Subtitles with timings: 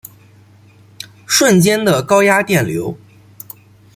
[1.27, 2.97] 瞬间的高压电流